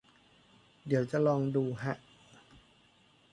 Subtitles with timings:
[0.87, 1.95] เดี๋ยวจะลองดูฮะ